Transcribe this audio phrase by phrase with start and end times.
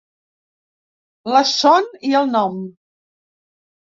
[1.35, 2.59] La son i el nom.